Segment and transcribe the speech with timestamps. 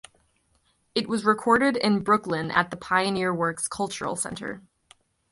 [0.95, 4.63] It was recorded in Brooklyn at the Pioneer Works cultural center.